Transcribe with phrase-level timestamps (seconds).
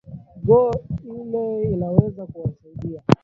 [0.45, 0.71] go
[1.19, 3.01] ile inaweza kuwasaidia